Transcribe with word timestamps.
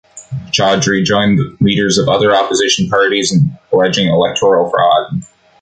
Chaudhry 0.51 1.05
joined 1.05 1.37
the 1.37 1.55
leaders 1.61 1.99
of 1.99 2.09
other 2.09 2.35
opposition 2.35 2.89
parties 2.89 3.31
in 3.31 3.55
alleging 3.71 4.07
electoral 4.07 4.67
fraud. 4.67 5.21